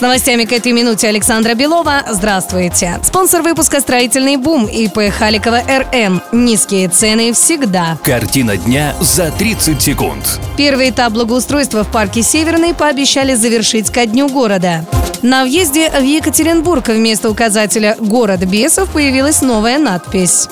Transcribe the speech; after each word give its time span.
С 0.00 0.02
новостями 0.02 0.46
к 0.46 0.52
этой 0.52 0.72
минуте 0.72 1.08
Александра 1.08 1.52
Белова. 1.52 2.04
Здравствуйте. 2.08 2.98
Спонсор 3.04 3.42
выпуска 3.42 3.80
«Строительный 3.80 4.38
бум» 4.38 4.64
ИП 4.64 5.12
Халикова 5.12 5.60
РМ. 5.68 6.22
Низкие 6.32 6.88
цены 6.88 7.34
всегда. 7.34 7.98
Картина 8.02 8.56
дня 8.56 8.94
за 9.02 9.30
30 9.30 9.82
секунд. 9.82 10.40
Первый 10.56 10.88
этап 10.88 11.12
благоустройства 11.12 11.84
в 11.84 11.92
парке 11.92 12.22
Северный 12.22 12.72
пообещали 12.72 13.34
завершить 13.34 13.90
ко 13.90 14.06
дню 14.06 14.30
города. 14.30 14.86
На 15.20 15.44
въезде 15.44 15.90
в 15.90 16.02
Екатеринбург 16.02 16.88
вместо 16.88 17.28
указателя 17.30 17.94
«Город 18.00 18.40
бесов» 18.46 18.88
появилась 18.88 19.42
новая 19.42 19.76
надпись. 19.76 20.48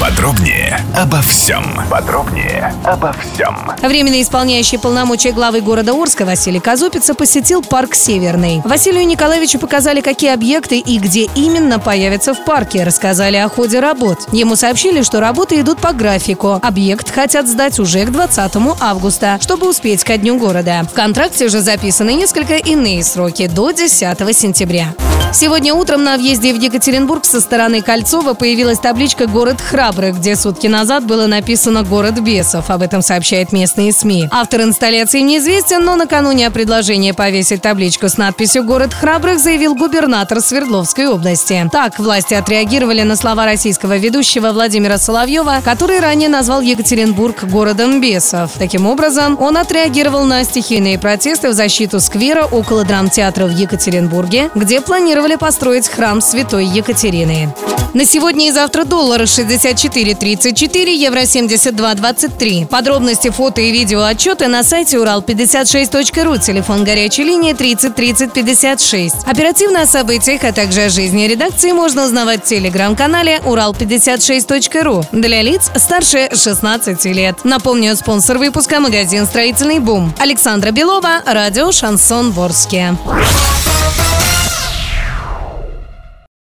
Подробнее 0.00 0.80
обо 0.96 1.20
всем. 1.22 1.64
Подробнее 1.90 2.72
обо 2.84 3.12
всем. 3.12 3.56
Временно 3.82 4.22
исполняющий 4.22 4.78
полномочия 4.78 5.32
главы 5.32 5.60
города 5.60 5.92
Орска 5.92 6.24
Василий 6.24 6.60
Казупица 6.60 7.14
посетил 7.14 7.62
парк 7.62 7.96
Северный. 7.96 8.62
Василию 8.64 9.04
Николаевичу 9.08 9.58
показали, 9.58 10.00
какие 10.00 10.32
объекты 10.32 10.78
и 10.78 10.98
где 10.98 11.24
именно 11.34 11.80
появятся 11.80 12.32
в 12.32 12.44
парке. 12.44 12.84
Рассказали 12.84 13.38
о 13.38 13.48
ходе 13.48 13.80
работ. 13.80 14.28
Ему 14.30 14.54
сообщили, 14.54 15.02
что 15.02 15.18
работы 15.18 15.60
идут 15.60 15.80
по 15.80 15.92
графику. 15.92 16.60
Объект 16.62 17.12
хотят 17.12 17.48
сдать 17.48 17.80
уже 17.80 18.04
к 18.04 18.12
20 18.12 18.52
августа, 18.80 19.38
чтобы 19.40 19.68
успеть 19.68 20.04
ко 20.04 20.16
дню 20.16 20.38
города. 20.38 20.84
В 20.88 20.94
контракте 20.94 21.46
уже 21.46 21.60
записаны 21.60 22.14
несколько 22.14 22.54
иные 22.54 23.02
сроки 23.02 23.48
до 23.48 23.72
10 23.72 24.36
сентября. 24.36 24.94
Сегодня 25.32 25.74
утром 25.74 26.04
на 26.04 26.16
въезде 26.16 26.54
в 26.54 26.58
Екатеринбург 26.58 27.26
со 27.26 27.40
стороны 27.40 27.82
Кольцова 27.82 28.32
появилась 28.32 28.78
табличка 28.78 29.26
«Город 29.26 29.60
храбрых», 29.88 30.16
где 30.16 30.36
сутки 30.36 30.66
назад 30.66 31.06
было 31.06 31.26
написано 31.26 31.82
«Город 31.82 32.20
бесов». 32.20 32.68
Об 32.70 32.82
этом 32.82 33.00
сообщает 33.00 33.52
местные 33.52 33.92
СМИ. 33.92 34.28
Автор 34.30 34.62
инсталляции 34.62 35.20
неизвестен, 35.20 35.84
но 35.84 35.96
накануне 35.96 36.46
о 36.46 36.50
предложении 36.50 37.12
повесить 37.12 37.62
табличку 37.62 38.08
с 38.08 38.18
надписью 38.18 38.64
«Город 38.64 38.92
храбрых» 38.92 39.38
заявил 39.38 39.74
губернатор 39.74 40.40
Свердловской 40.40 41.06
области. 41.06 41.68
Так, 41.72 41.98
власти 41.98 42.34
отреагировали 42.34 43.02
на 43.02 43.16
слова 43.16 43.46
российского 43.46 43.96
ведущего 43.96 44.52
Владимира 44.52 44.98
Соловьева, 44.98 45.60
который 45.64 46.00
ранее 46.00 46.28
назвал 46.28 46.60
Екатеринбург 46.60 47.44
городом 47.44 48.00
бесов. 48.00 48.50
Таким 48.58 48.86
образом, 48.86 49.40
он 49.40 49.56
отреагировал 49.56 50.24
на 50.24 50.44
стихийные 50.44 50.98
протесты 50.98 51.48
в 51.48 51.54
защиту 51.54 52.00
сквера 52.00 52.44
около 52.44 52.84
драмтеатра 52.84 53.46
в 53.46 53.56
Екатеринбурге, 53.56 54.50
где 54.54 54.80
планировали 54.82 55.36
построить 55.36 55.88
храм 55.88 56.20
Святой 56.20 56.66
Екатерины. 56.66 57.54
На 57.94 58.04
сегодня 58.04 58.48
и 58.48 58.52
завтра 58.52 58.84
доллары 58.84 59.26
64.34, 59.78 60.90
евро 60.92 61.20
72.23. 61.20 62.66
Подробности, 62.66 63.30
фото 63.30 63.60
и 63.60 63.70
видео 63.70 64.02
отчеты 64.02 64.48
на 64.48 64.64
сайте 64.64 64.96
урал56.ру, 64.96 66.36
телефон 66.38 66.82
горячей 66.82 67.22
линии 67.22 67.52
30 67.52 67.94
30 67.94 68.32
56. 68.32 69.14
Оперативно 69.24 69.82
о 69.82 69.86
событиях, 69.86 70.42
а 70.42 70.52
также 70.52 70.82
о 70.82 70.88
жизни 70.88 71.28
редакции 71.28 71.70
можно 71.70 72.04
узнавать 72.04 72.44
в 72.44 72.48
телеграм-канале 72.48 73.38
урал56.ру 73.44 75.04
для 75.12 75.42
лиц 75.42 75.70
старше 75.76 76.28
16 76.34 77.04
лет. 77.06 77.44
Напомню, 77.44 77.94
спонсор 77.94 78.38
выпуска 78.38 78.80
магазин 78.80 79.26
«Строительный 79.26 79.78
бум». 79.78 80.12
Александра 80.18 80.72
Белова, 80.72 81.22
радио 81.24 81.70
«Шансон 81.70 82.32
Ворске». 82.32 82.96